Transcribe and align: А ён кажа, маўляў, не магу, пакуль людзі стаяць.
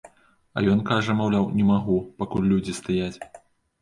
А 0.57 0.63
ён 0.75 0.79
кажа, 0.91 1.15
маўляў, 1.21 1.45
не 1.59 1.63
магу, 1.71 1.99
пакуль 2.23 2.49
людзі 2.55 2.77
стаяць. 2.81 3.15